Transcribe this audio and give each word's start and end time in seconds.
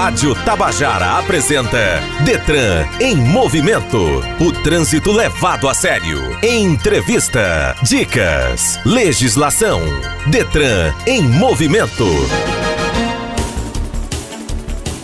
Rádio 0.00 0.32
Tabajara 0.44 1.18
apresenta 1.18 2.00
Detran 2.24 2.86
em 3.00 3.16
movimento. 3.16 3.98
O 4.38 4.52
trânsito 4.62 5.10
levado 5.10 5.68
a 5.68 5.74
sério. 5.74 6.20
Entrevista, 6.40 7.74
dicas, 7.82 8.78
legislação. 8.86 9.80
Detran 10.30 10.94
em 11.04 11.20
movimento. 11.20 12.04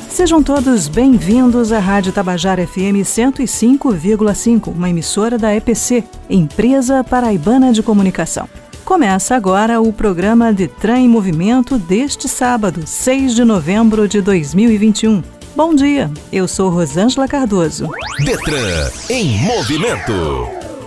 Sejam 0.09 0.41
todos 0.45 0.87
bem-vindos 0.87 1.73
à 1.73 1.81
Rádio 1.81 2.13
Tabajara 2.13 2.65
FM 2.65 3.03
105,5, 3.03 4.69
uma 4.69 4.89
emissora 4.89 5.37
da 5.37 5.53
EPC, 5.53 6.05
Empresa 6.31 7.03
Paraibana 7.03 7.73
de 7.73 7.83
Comunicação. 7.83 8.49
Começa 8.85 9.35
agora 9.35 9.80
o 9.80 9.91
programa 9.95 10.53
Detran 10.53 10.98
em 10.98 11.09
Movimento 11.09 11.79
deste 11.79 12.29
sábado, 12.29 12.87
6 12.87 13.34
de 13.34 13.43
novembro 13.43 14.07
de 14.07 14.21
2021. 14.21 15.23
Bom 15.57 15.75
dia, 15.75 16.11
eu 16.30 16.47
sou 16.47 16.69
Rosângela 16.69 17.27
Cardoso. 17.27 17.88
Detran 18.23 18.91
em 19.09 19.38
Movimento. 19.38 20.12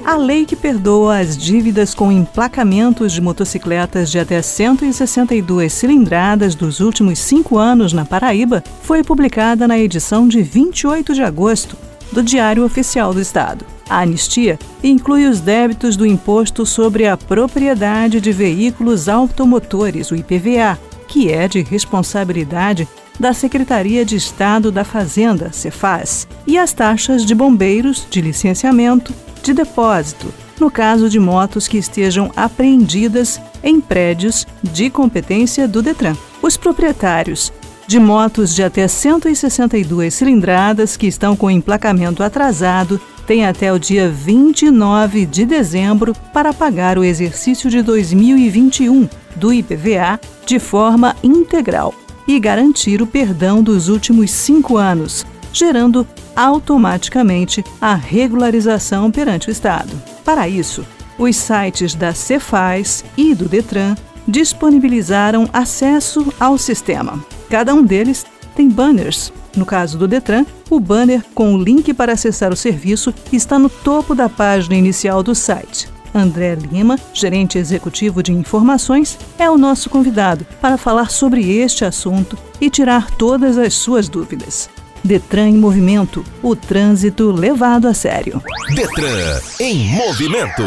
A 0.06 0.16
lei 0.16 0.46
que 0.46 0.56
perdoa 0.56 1.18
as 1.18 1.36
dívidas 1.36 1.96
com 1.96 2.12
emplacamentos 2.12 3.12
de 3.12 3.20
motocicletas 3.20 4.12
de 4.12 4.20
até 4.20 4.44
162 4.44 5.74
cilindradas 5.74 6.54
dos 6.54 6.80
últimos 6.80 7.18
cinco 7.18 7.58
anos 7.58 7.94
na 7.94 8.06
Paraíba 8.06 8.64
foi 8.84 9.04
publicada 9.04 9.68
na 9.68 9.78
edição 9.78 10.28
de 10.28 10.44
28 10.44 11.16
de 11.16 11.24
agosto 11.24 11.76
do 12.12 12.22
Diário 12.22 12.64
Oficial 12.64 13.12
do 13.12 13.20
Estado. 13.20 13.77
A 13.90 14.00
anistia 14.00 14.60
inclui 14.84 15.26
os 15.26 15.40
débitos 15.40 15.96
do 15.96 16.06
Imposto 16.06 16.66
sobre 16.66 17.08
a 17.08 17.16
Propriedade 17.16 18.20
de 18.20 18.32
Veículos 18.32 19.08
Automotores, 19.08 20.12
o 20.12 20.16
IPVA, 20.16 20.78
que 21.08 21.32
é 21.32 21.48
de 21.48 21.62
responsabilidade 21.62 22.88
da 23.20 23.34
Secretaria 23.34 24.06
de 24.06 24.16
Estado 24.16 24.72
da 24.72 24.84
Fazenda, 24.84 25.52
Cefaz, 25.52 26.28
e 26.46 26.58
as 26.58 26.74
taxas 26.74 27.26
de 27.26 27.34
bombeiros, 27.34 28.06
de 28.10 28.22
licenciamento, 28.22 29.14
de 29.42 29.54
depósito, 29.54 30.34
no 30.60 30.70
caso 30.70 31.10
de 31.10 31.20
motos 31.20 31.68
que 31.68 31.78
estejam 31.78 32.32
apreendidas 32.36 33.40
em 33.64 33.80
prédios 33.80 34.46
de 34.62 34.90
competência 34.90 35.68
do 35.68 35.82
Detran. 35.82 36.16
Os 36.42 36.58
proprietários 36.58 37.52
de 37.88 38.00
motos 38.00 38.54
de 38.54 38.64
até 38.64 38.86
162 38.88 40.14
cilindradas 40.14 40.98
que 40.98 41.08
estão 41.08 41.36
com 41.36 41.50
emplacamento 41.50 42.22
atrasado 42.22 43.00
tem 43.28 43.46
até 43.46 43.74
o 43.74 43.78
dia 43.78 44.10
29 44.10 45.26
de 45.26 45.46
dezembro 45.46 46.16
para 46.34 46.54
pagar 46.54 46.98
o 46.98 47.04
exercício 47.04 47.70
de 47.70 47.82
2021 47.82 49.08
do 49.36 49.54
IPVA 49.54 50.18
de 50.46 50.58
forma 50.58 51.14
integral 51.22 51.94
e 52.26 52.40
garantir 52.40 53.02
o 53.02 53.08
perdão 53.08 53.62
dos 53.62 53.90
últimos 53.90 54.32
cinco 54.32 54.78
anos, 54.78 55.26
gerando 55.52 56.08
automaticamente 56.34 57.64
a 57.82 57.94
regularização 57.96 59.12
perante 59.12 59.50
o 59.50 59.52
Estado. 59.52 59.92
Para 60.24 60.48
isso, 60.48 60.86
os 61.20 61.36
sites 61.36 61.96
da 61.96 62.14
Cefaz 62.14 63.04
e 63.18 63.36
do 63.36 63.50
Detran 63.50 63.96
disponibilizaram 64.26 65.50
acesso 65.52 66.34
ao 66.40 66.58
sistema. 66.58 67.24
Cada 67.50 67.74
um 67.74 67.84
deles 67.84 68.26
tem 68.58 68.68
banners 68.68 69.32
no 69.58 69.66
caso 69.66 69.98
do 69.98 70.08
Detran, 70.08 70.46
o 70.70 70.80
banner 70.80 71.24
com 71.34 71.54
o 71.54 71.58
link 71.58 71.92
para 71.94 72.14
acessar 72.14 72.54
o 72.54 72.56
serviço 72.56 73.14
está 73.34 73.58
no 73.58 73.70
topo 73.70 74.14
da 74.14 74.30
página 74.30 74.76
inicial 74.76 75.24
do 75.24 75.34
site. 75.34 75.90
André 76.14 76.56
Lima, 76.56 76.98
gerente 77.12 77.58
executivo 77.58 78.22
de 78.22 78.32
informações, 78.32 79.18
é 79.38 79.50
o 79.50 79.58
nosso 79.58 79.90
convidado 79.90 80.46
para 80.62 80.78
falar 80.78 81.10
sobre 81.10 81.58
este 81.58 81.84
assunto 81.84 82.38
e 82.62 82.70
tirar 82.70 83.10
todas 83.12 83.58
as 83.58 83.74
suas 83.74 84.08
dúvidas. 84.08 84.70
Detran 85.04 85.50
em 85.50 85.58
movimento 85.58 86.24
o 86.44 86.56
trânsito 86.56 87.32
levado 87.32 87.88
a 87.88 87.94
sério. 87.94 88.42
Detran 88.76 89.40
em 89.60 89.90
movimento. 89.96 90.64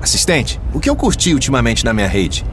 Assistente, 0.00 0.60
o 0.74 0.80
que 0.80 0.90
eu 0.90 0.96
curti 0.96 1.32
ultimamente 1.32 1.84
na 1.84 1.92
minha 1.92 2.08
rede? 2.08 2.44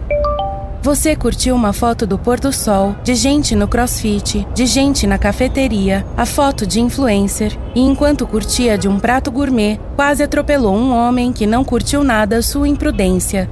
Você 0.82 1.14
curtiu 1.14 1.56
uma 1.56 1.74
foto 1.74 2.08
do 2.08 2.18
pôr 2.18 2.40
do 2.40 2.54
sol, 2.54 2.96
de 3.04 3.14
gente 3.14 3.54
no 3.54 3.68
crossfit, 3.68 4.48
de 4.54 4.66
gente 4.66 5.06
na 5.06 5.18
cafeteria, 5.18 6.06
a 6.16 6.26
foto 6.26 6.66
de 6.66 6.80
influencer, 6.80 7.58
e 7.76 7.82
enquanto 7.82 8.26
curtia 8.26 8.78
de 8.78 8.88
um 8.88 8.98
prato 8.98 9.30
gourmet, 9.30 9.78
quase 9.98 10.24
atropelou 10.24 10.74
um 10.74 10.94
homem 10.94 11.34
que 11.34 11.46
não 11.46 11.66
curtiu 11.66 12.02
nada 12.02 12.42
sua 12.42 12.68
imprudência. 12.68 13.50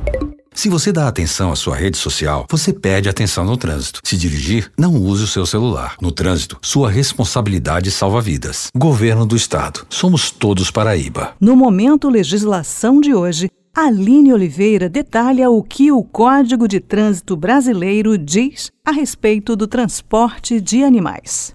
Se 0.57 0.69
você 0.69 0.91
dá 0.91 1.07
atenção 1.07 1.51
à 1.51 1.55
sua 1.55 1.75
rede 1.75 1.97
social, 1.97 2.47
você 2.49 2.73
perde 2.73 3.07
atenção 3.07 3.45
no 3.45 3.55
trânsito. 3.55 3.99
Se 4.03 4.17
dirigir, 4.17 4.71
não 4.75 4.95
use 4.95 5.23
o 5.23 5.27
seu 5.27 5.45
celular. 5.45 5.95
No 6.01 6.11
trânsito, 6.11 6.57
sua 6.63 6.89
responsabilidade 6.89 7.91
salva 7.91 8.19
vidas. 8.19 8.69
Governo 8.75 9.23
do 9.23 9.35
Estado. 9.35 9.85
Somos 9.87 10.31
todos 10.31 10.71
Paraíba. 10.71 11.35
No 11.39 11.55
momento 11.55 12.09
legislação 12.09 12.99
de 12.99 13.13
hoje, 13.13 13.51
Aline 13.77 14.33
Oliveira 14.33 14.89
detalha 14.89 15.51
o 15.51 15.61
que 15.61 15.91
o 15.91 16.03
Código 16.03 16.67
de 16.67 16.79
Trânsito 16.79 17.37
Brasileiro 17.37 18.17
diz 18.17 18.71
a 18.83 18.91
respeito 18.91 19.55
do 19.55 19.67
transporte 19.67 20.59
de 20.59 20.83
animais. 20.83 21.53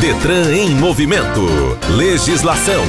Detran 0.00 0.54
em 0.54 0.70
movimento. 0.76 1.40
Legislação. 1.96 2.84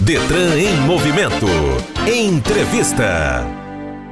Detran 0.00 0.56
em 0.56 0.74
movimento. 0.80 1.46
Entrevista. 2.06 3.65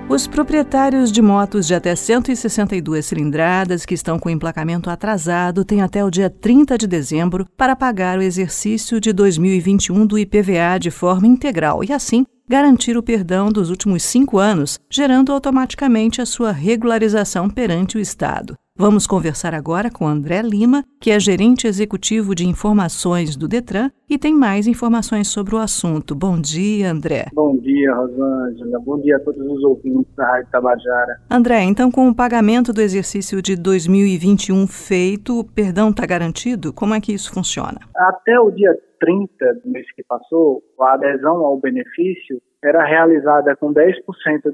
Os 0.07 0.27
proprietários 0.27 1.11
de 1.11 1.23
motos 1.23 1.67
de 1.67 1.75
até 1.75 1.97
162 1.97 3.07
cilindradas 3.07 3.87
que 3.87 3.95
estão 3.95 4.19
com 4.19 4.29
emplacamento 4.29 4.91
atrasado 4.91 5.65
têm 5.65 5.81
até 5.81 6.05
o 6.05 6.11
dia 6.11 6.29
30 6.29 6.77
de 6.77 6.87
dezembro 6.87 7.47
para 7.57 7.75
pagar 7.75 8.19
o 8.19 8.23
exercício 8.23 9.01
de 9.01 9.15
2021 9.15 10.07
do 10.07 10.19
IPVA 10.19 10.79
de 10.79 10.91
forma 10.91 11.27
integral 11.27 11.83
e, 11.83 11.91
assim, 11.91 12.27
garantir 12.47 12.99
o 12.99 13.03
perdão 13.03 13.51
dos 13.51 13.71
últimos 13.71 14.03
cinco 14.03 14.39
anos, 14.39 14.79
gerando 14.91 15.33
automaticamente 15.33 16.21
a 16.21 16.27
sua 16.27 16.53
regularização 16.53 17.49
perante 17.49 17.97
o 17.97 18.01
Estado. 18.01 18.55
Vamos 18.77 19.07
conversar 19.07 19.55
agora 19.55 19.89
com 19.89 20.05
André 20.05 20.43
Lima, 20.43 20.83
que 21.01 21.13
é 21.13 21.21
gerente 21.21 21.65
executivo 21.65 22.35
de 22.35 22.45
informações 22.45 23.37
do 23.37 23.47
Detran 23.47 23.89
e 24.11 24.19
tem 24.19 24.35
mais 24.35 24.67
informações 24.67 25.29
sobre 25.29 25.55
o 25.55 25.59
assunto. 25.59 26.13
Bom 26.13 26.41
dia, 26.41 26.91
André. 26.91 27.27
Bom 27.33 27.57
dia, 27.57 27.95
Rosângela. 27.95 28.81
Bom 28.81 29.01
dia 29.01 29.17
a 29.17 29.21
todos 29.21 29.47
os 29.47 29.63
ouvintes 29.63 30.13
da 30.17 30.27
Rádio 30.27 30.49
Tabajara. 30.51 31.21
André, 31.31 31.63
então 31.63 31.89
com 31.89 32.09
o 32.09 32.15
pagamento 32.15 32.73
do 32.73 32.81
exercício 32.81 33.41
de 33.41 33.55
2021 33.55 34.67
feito, 34.67 35.39
o 35.39 35.45
perdão 35.45 35.91
está 35.91 36.05
garantido? 36.05 36.73
Como 36.73 36.95
é 36.95 37.01
que 37.01 37.13
isso 37.13 37.33
funciona? 37.33 37.79
Até 37.97 38.41
o 38.41 38.51
dia 38.51 38.77
30 39.05 39.55
do 39.63 39.71
mês 39.71 39.87
que 39.93 40.03
passou, 40.03 40.63
a 40.81 40.95
adesão 40.95 41.45
ao 41.45 41.59
benefício 41.59 42.41
era 42.63 42.83
realizada 42.83 43.55
com 43.57 43.75
10% 43.75 43.93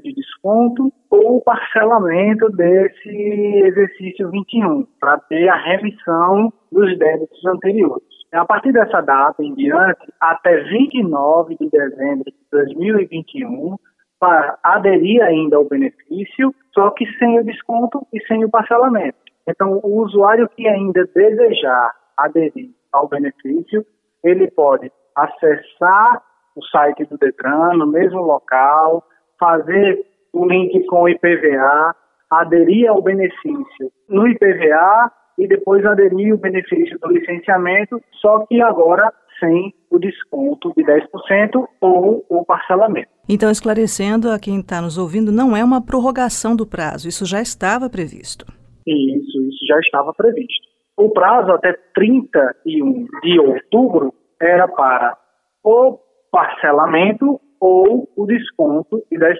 de 0.03 0.13
desconto 0.13 0.91
ou 1.09 1.41
parcelamento 1.41 2.49
desse 2.49 3.09
exercício 3.65 4.29
21, 4.29 4.85
para 4.99 5.17
ter 5.19 5.47
a 5.47 5.55
remissão 5.55 6.51
dos 6.69 6.97
débitos 6.97 7.45
anteriores. 7.45 8.03
A 8.33 8.45
partir 8.45 8.73
dessa 8.73 8.99
data 9.01 9.41
em 9.41 9.53
diante, 9.55 10.11
até 10.19 10.61
29 10.63 11.55
de 11.55 11.69
dezembro 11.69 12.25
de 12.25 12.35
2021, 12.51 13.77
para 14.19 14.57
aderir 14.63 15.21
ainda 15.23 15.55
ao 15.55 15.65
benefício, 15.65 16.53
só 16.73 16.91
que 16.91 17.05
sem 17.17 17.39
o 17.39 17.43
desconto 17.45 18.05
e 18.13 18.21
sem 18.27 18.43
o 18.43 18.49
parcelamento. 18.49 19.17
Então, 19.47 19.79
o 19.83 20.01
usuário 20.01 20.49
que 20.49 20.67
ainda 20.67 21.09
desejar 21.15 21.91
aderir 22.17 22.69
ao 22.91 23.07
benefício, 23.07 23.85
ele 24.23 24.49
pode 24.51 24.91
acessar 25.15 26.21
o 26.55 26.65
site 26.65 27.05
do 27.05 27.17
Detran, 27.17 27.73
no 27.75 27.87
mesmo 27.87 28.21
local, 28.21 29.03
fazer 29.39 29.99
o 30.33 30.45
link 30.45 30.85
com 30.85 31.03
o 31.03 31.09
IPVA, 31.09 31.95
aderir 32.29 32.89
ao 32.89 33.01
benefício 33.01 33.91
no 34.07 34.27
IPVA 34.27 35.11
e 35.37 35.47
depois 35.47 35.85
aderir 35.85 36.33
o 36.33 36.37
benefício 36.37 36.97
do 36.99 37.09
licenciamento, 37.09 38.01
só 38.21 38.45
que 38.45 38.61
agora 38.61 39.11
sem 39.39 39.73
o 39.89 39.97
desconto 39.97 40.71
de 40.77 40.83
10% 40.83 41.67
ou 41.81 42.23
o 42.29 42.45
parcelamento. 42.45 43.09
Então, 43.27 43.49
esclarecendo 43.49 44.29
a 44.29 44.39
quem 44.39 44.59
está 44.59 44.81
nos 44.81 44.97
ouvindo, 44.97 45.31
não 45.31 45.57
é 45.57 45.63
uma 45.63 45.83
prorrogação 45.83 46.55
do 46.55 46.65
prazo, 46.65 47.07
isso 47.07 47.25
já 47.25 47.41
estava 47.41 47.89
previsto. 47.89 48.45
Isso, 48.85 49.41
isso 49.49 49.65
já 49.67 49.79
estava 49.79 50.13
previsto. 50.13 50.70
O 51.01 51.09
prazo 51.09 51.51
até 51.53 51.73
31 51.95 53.07
de 53.23 53.39
outubro 53.39 54.13
era 54.39 54.67
para 54.67 55.17
o 55.63 55.97
parcelamento 56.31 57.41
ou 57.59 58.07
o 58.15 58.27
desconto 58.27 59.01
de 59.11 59.17
10%. 59.17 59.33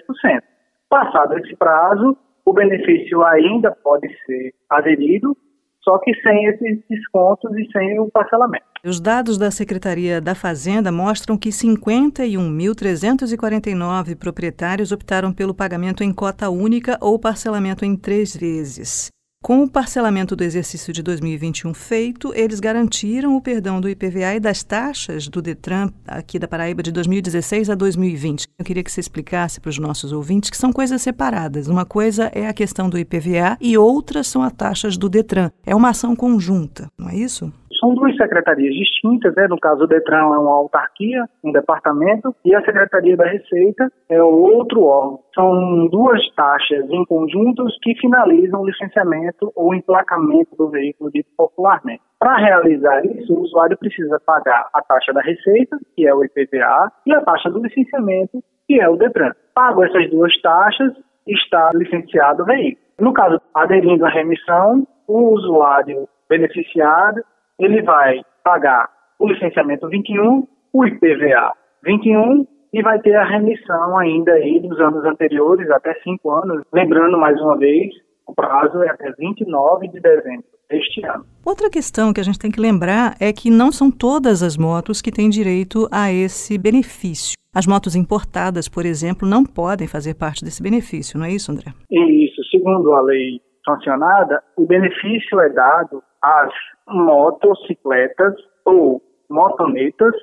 Passado 0.90 1.38
esse 1.38 1.54
prazo, 1.54 2.16
o 2.44 2.52
benefício 2.52 3.22
ainda 3.22 3.70
pode 3.70 4.08
ser 4.26 4.52
aderido, 4.68 5.36
só 5.84 5.98
que 5.98 6.12
sem 6.20 6.46
esses 6.46 6.82
descontos 6.90 7.56
e 7.56 7.70
sem 7.70 8.00
o 8.00 8.10
parcelamento. 8.10 8.66
Os 8.84 9.00
dados 9.00 9.38
da 9.38 9.52
Secretaria 9.52 10.20
da 10.20 10.34
Fazenda 10.34 10.90
mostram 10.90 11.38
que 11.38 11.50
51.349 11.50 14.18
proprietários 14.18 14.90
optaram 14.90 15.32
pelo 15.32 15.54
pagamento 15.54 16.02
em 16.02 16.12
cota 16.12 16.50
única 16.50 16.98
ou 17.00 17.20
parcelamento 17.20 17.84
em 17.84 17.96
três 17.96 18.36
vezes. 18.36 19.12
Com 19.42 19.64
o 19.64 19.68
parcelamento 19.68 20.36
do 20.36 20.44
exercício 20.44 20.92
de 20.92 21.02
2021 21.02 21.74
feito, 21.74 22.32
eles 22.32 22.60
garantiram 22.60 23.34
o 23.34 23.40
perdão 23.40 23.80
do 23.80 23.88
IPVA 23.88 24.36
e 24.36 24.40
das 24.40 24.62
taxas 24.62 25.26
do 25.26 25.42
Detran 25.42 25.90
aqui 26.06 26.38
da 26.38 26.46
Paraíba 26.46 26.80
de 26.80 26.92
2016 26.92 27.68
a 27.68 27.74
2020. 27.74 28.46
Eu 28.56 28.64
queria 28.64 28.84
que 28.84 28.92
você 28.92 29.00
explicasse 29.00 29.60
para 29.60 29.70
os 29.70 29.80
nossos 29.80 30.12
ouvintes 30.12 30.48
que 30.48 30.56
são 30.56 30.72
coisas 30.72 31.02
separadas. 31.02 31.66
Uma 31.66 31.84
coisa 31.84 32.30
é 32.32 32.46
a 32.46 32.52
questão 32.52 32.88
do 32.88 32.96
IPVA 32.96 33.58
e 33.60 33.76
outras 33.76 34.28
são 34.28 34.44
as 34.44 34.52
taxas 34.52 34.96
do 34.96 35.08
Detran. 35.08 35.50
É 35.66 35.74
uma 35.74 35.90
ação 35.90 36.14
conjunta, 36.14 36.88
não 36.96 37.08
é 37.08 37.16
isso? 37.16 37.52
São 37.82 37.94
duas 37.94 38.16
secretarias 38.16 38.72
distintas, 38.72 39.34
né? 39.34 39.48
no 39.48 39.58
caso 39.58 39.82
o 39.82 39.86
Detran 39.88 40.18
é 40.18 40.38
uma 40.38 40.54
autarquia, 40.54 41.24
um 41.42 41.50
departamento, 41.50 42.32
e 42.44 42.54
a 42.54 42.64
Secretaria 42.64 43.16
da 43.16 43.26
Receita 43.26 43.90
é 44.08 44.22
outro 44.22 44.84
órgão. 44.84 45.18
São 45.34 45.88
duas 45.88 46.20
taxas 46.36 46.88
em 46.88 47.04
conjuntos 47.06 47.76
que 47.82 47.96
finalizam 47.96 48.60
o 48.60 48.66
licenciamento 48.66 49.50
ou 49.56 49.74
emplacamento 49.74 50.54
do 50.56 50.70
veículo 50.70 51.10
dito 51.10 51.28
popularmente. 51.36 52.02
Para 52.20 52.36
realizar 52.36 53.04
isso, 53.04 53.34
o 53.34 53.40
usuário 53.40 53.76
precisa 53.76 54.20
pagar 54.24 54.68
a 54.72 54.80
taxa 54.80 55.12
da 55.12 55.20
Receita, 55.20 55.76
que 55.96 56.06
é 56.06 56.14
o 56.14 56.24
IPVA, 56.24 56.92
e 57.04 57.12
a 57.12 57.20
taxa 57.22 57.50
do 57.50 57.60
licenciamento, 57.60 58.40
que 58.68 58.80
é 58.80 58.88
o 58.88 58.96
Detran. 58.96 59.32
Pago 59.52 59.82
essas 59.82 60.08
duas 60.08 60.32
taxas, 60.40 60.92
está 61.26 61.70
licenciado 61.74 62.44
o 62.44 62.46
veículo. 62.46 62.86
No 63.00 63.12
caso, 63.12 63.40
aderindo 63.52 64.06
à 64.06 64.08
remissão, 64.08 64.86
o 65.08 65.34
usuário 65.34 66.08
beneficiado 66.28 67.22
ele 67.64 67.82
vai 67.82 68.20
pagar 68.44 68.88
o 69.18 69.28
licenciamento 69.28 69.88
21, 69.88 70.46
o 70.72 70.86
IPVA 70.86 71.52
21 71.84 72.46
e 72.72 72.82
vai 72.82 72.98
ter 73.00 73.14
a 73.14 73.24
remissão 73.24 73.98
ainda 73.98 74.32
aí 74.32 74.60
dos 74.60 74.80
anos 74.80 75.04
anteriores, 75.04 75.70
até 75.70 75.94
cinco 76.02 76.30
anos. 76.30 76.62
Lembrando 76.72 77.18
mais 77.18 77.38
uma 77.40 77.56
vez, 77.56 77.92
o 78.26 78.34
prazo 78.34 78.82
é 78.82 78.90
até 78.90 79.12
29 79.12 79.88
de 79.88 80.00
dezembro 80.00 80.44
deste 80.70 81.04
ano. 81.04 81.24
Outra 81.44 81.68
questão 81.68 82.12
que 82.12 82.20
a 82.20 82.24
gente 82.24 82.38
tem 82.38 82.50
que 82.50 82.60
lembrar 82.60 83.14
é 83.20 83.32
que 83.32 83.50
não 83.50 83.70
são 83.70 83.90
todas 83.90 84.42
as 84.42 84.56
motos 84.56 85.02
que 85.02 85.12
têm 85.12 85.28
direito 85.28 85.86
a 85.92 86.10
esse 86.10 86.56
benefício. 86.56 87.36
As 87.54 87.66
motos 87.66 87.94
importadas, 87.94 88.68
por 88.68 88.86
exemplo, 88.86 89.28
não 89.28 89.44
podem 89.44 89.86
fazer 89.86 90.14
parte 90.14 90.42
desse 90.42 90.62
benefício, 90.62 91.18
não 91.18 91.26
é 91.26 91.32
isso, 91.32 91.52
André? 91.52 91.72
Isso. 91.90 92.42
Segundo 92.50 92.94
a 92.94 93.02
lei 93.02 93.40
sancionada, 93.64 94.42
o 94.56 94.66
benefício 94.66 95.38
é 95.40 95.50
dado 95.50 96.02
às 96.22 96.50
motocicletas 96.88 98.34
ou 98.64 99.02
motonetas 99.30 100.14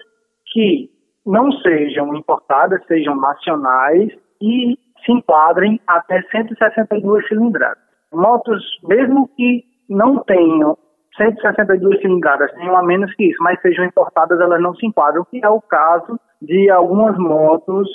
que 0.51 0.89
não 1.25 1.51
sejam 1.51 2.15
importadas, 2.15 2.85
sejam 2.87 3.15
nacionais 3.15 4.11
e 4.41 4.77
se 5.05 5.11
enquadrem 5.11 5.79
até 5.87 6.21
162 6.23 7.27
cilindradas. 7.27 7.83
Motos, 8.13 8.63
mesmo 8.83 9.29
que 9.35 9.63
não 9.89 10.23
tenham 10.23 10.77
162 11.17 12.01
cilindradas, 12.01 12.51
tenham 12.53 12.75
a 12.75 12.83
menos 12.83 13.13
que 13.15 13.25
isso, 13.25 13.43
mas 13.43 13.61
sejam 13.61 13.85
importadas, 13.85 14.39
elas 14.39 14.61
não 14.61 14.73
se 14.75 14.85
enquadram, 14.85 15.25
que 15.25 15.43
é 15.43 15.49
o 15.49 15.61
caso 15.61 16.19
de 16.41 16.69
algumas 16.69 17.17
motos 17.17 17.87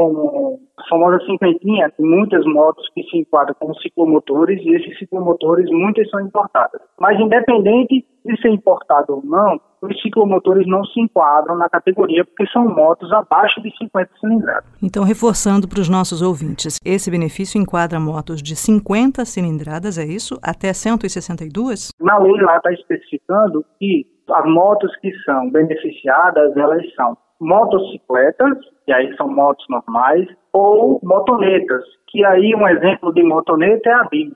como 0.00 0.58
a 0.78 0.88
famosa 0.88 1.18
cinquentinha, 1.26 1.90
tem 1.90 2.06
muitas 2.06 2.42
motos 2.46 2.88
que 2.94 3.02
se 3.02 3.18
enquadram 3.18 3.54
como 3.60 3.74
ciclomotores 3.80 4.58
e 4.62 4.74
esses 4.74 4.98
ciclomotores, 4.98 5.68
muitas 5.70 6.08
são 6.08 6.20
importadas. 6.20 6.80
Mas 6.98 7.20
independente 7.20 8.06
de 8.24 8.40
ser 8.40 8.48
importado 8.48 9.16
ou 9.16 9.22
não, 9.22 9.60
os 9.82 10.00
ciclomotores 10.00 10.66
não 10.66 10.82
se 10.84 11.00
enquadram 11.00 11.56
na 11.56 11.68
categoria 11.68 12.24
porque 12.24 12.46
são 12.50 12.66
motos 12.66 13.12
abaixo 13.12 13.60
de 13.60 13.70
50 13.76 14.10
cilindradas. 14.18 14.64
Então, 14.82 15.04
reforçando 15.04 15.68
para 15.68 15.80
os 15.80 15.88
nossos 15.88 16.22
ouvintes, 16.22 16.78
esse 16.82 17.10
benefício 17.10 17.60
enquadra 17.60 18.00
motos 18.00 18.42
de 18.42 18.56
50 18.56 19.24
cilindradas, 19.26 19.98
é 19.98 20.04
isso? 20.04 20.38
Até 20.42 20.72
162? 20.72 21.90
Na 22.00 22.16
lei 22.18 22.40
lá 22.40 22.56
está 22.56 22.72
especificando 22.72 23.64
que 23.78 24.06
as 24.30 24.46
motos 24.46 24.94
que 24.96 25.12
são 25.24 25.50
beneficiadas, 25.50 26.56
elas 26.56 26.82
são 26.94 27.16
motocicletas, 27.40 28.58
que 28.90 28.94
aí 28.94 29.16
são 29.16 29.28
motos 29.28 29.64
normais, 29.68 30.26
ou 30.52 30.98
motonetas, 31.04 31.84
que 32.08 32.24
aí 32.24 32.52
um 32.56 32.66
exemplo 32.66 33.14
de 33.14 33.22
motoneta 33.22 33.88
é 33.88 33.92
a 33.92 34.04
Bis. 34.10 34.32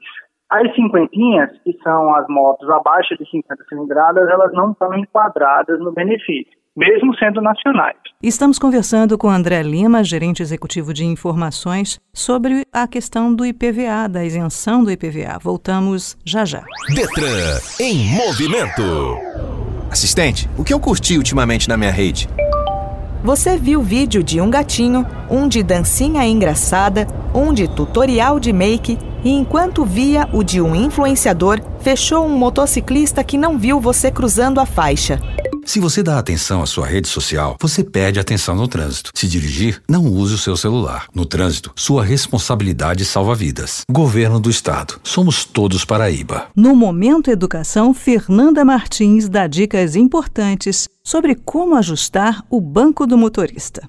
As 0.49 0.73
cinquentinhas, 0.77 1.51
que 1.65 1.77
são 1.83 2.15
as 2.15 2.25
motos 2.29 2.71
abaixo 2.71 3.17
de 3.19 3.29
50 3.29 3.65
cilindradas, 3.69 4.29
elas 4.31 4.53
não 4.53 4.71
estão 4.71 4.95
enquadradas 4.95 5.81
no 5.81 5.91
benefício, 5.91 6.53
mesmo 6.77 7.13
sendo 7.17 7.41
nacionais. 7.41 7.97
Estamos 8.23 8.57
conversando 8.57 9.19
com 9.19 9.29
André 9.29 9.61
Lima, 9.65 10.05
gerente 10.05 10.41
executivo 10.41 10.95
de 10.95 11.05
informações, 11.05 11.99
sobre 12.13 12.63
a 12.73 12.87
questão 12.87 13.35
do 13.35 13.45
IPVA, 13.45 14.09
da 14.09 14.25
isenção 14.25 14.85
do 14.85 14.91
IPVA. 14.93 15.37
Voltamos 15.43 16.17
já 16.25 16.45
já. 16.45 16.63
Detran 16.95 17.59
em 17.81 18.15
movimento. 18.15 18.83
Assistente, 19.91 20.49
o 20.57 20.63
que 20.63 20.73
eu 20.73 20.79
curti 20.79 21.19
ultimamente 21.19 21.69
na 21.69 21.77
minha 21.77 21.91
rede? 21.91 22.29
Você 23.25 23.57
viu 23.57 23.81
vídeo 23.81 24.23
de 24.23 24.39
um 24.39 24.51
gatinho, 24.51 25.07
um 25.31 25.49
de 25.49 25.63
dancinha 25.63 26.27
engraçada, 26.27 27.09
um 27.35 27.55
de 27.55 27.67
tutorial 27.67 28.39
de 28.39 28.53
make 28.53 28.99
e 29.25 29.31
enquanto 29.31 29.83
via 29.83 30.29
o 30.31 30.45
de 30.45 30.61
um 30.61 30.77
influenciador, 30.77 31.59
fechou 31.81 32.27
um 32.27 32.37
motociclista 32.37 33.25
que 33.25 33.39
não 33.39 33.57
viu 33.57 33.81
você 33.81 34.11
cruzando 34.11 34.61
a 34.61 34.67
faixa. 34.67 35.19
Se 35.65 35.81
você 35.81 36.03
dá 36.03 36.19
atenção 36.19 36.63
à 36.63 36.67
sua 36.67 36.87
rede 36.87 37.09
social, 37.09 37.57
você 37.61 37.83
perde 37.83 38.21
atenção 38.21 38.55
no 38.55 38.69
trânsito. 38.69 39.11
Se 39.15 39.27
dirigir, 39.27 39.83
não 39.89 40.07
use 40.07 40.35
o 40.35 40.39
seu 40.39 40.57
celular. 40.57 41.07
No 41.15 41.25
trânsito, 41.25 41.73
sua 41.75 42.05
responsabilidade 42.05 43.05
salva 43.05 43.35
vidas. 43.35 43.83
Governo 43.91 44.39
do 44.39 44.51
Estado. 44.51 45.01
Somos 45.03 45.45
todos 45.45 45.85
Paraíba. 45.85 46.49
No 46.55 46.77
Momento 46.77 47.31
Educação, 47.31 47.95
Fernanda 47.95 48.65
Martins 48.65 49.29
dá 49.29 49.47
dicas 49.47 49.97
importantes 49.97 50.89
sobre 51.03 51.35
como 51.35 51.77
ajustar 51.77 52.45
o 52.51 52.61
banco 52.61 53.07
do 53.07 53.17
motorista. 53.17 53.83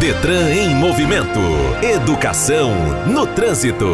Detran 0.00 0.50
em 0.50 0.74
movimento. 0.74 1.38
Educação 1.80 2.70
no 3.06 3.26
trânsito. 3.26 3.86